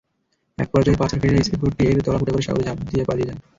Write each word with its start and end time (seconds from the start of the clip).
একপর্যায়ে 0.57 0.99
পাচারকারীরা 1.01 1.45
স্পিডবোটটির 1.45 2.03
তলা 2.05 2.19
ফুটো 2.19 2.31
করে 2.33 2.45
সাগরে 2.47 2.65
ঝাঁপ 2.67 2.79
দিয়ে 2.89 3.07
পালিয়ে 3.09 3.27
যায়। 3.29 3.39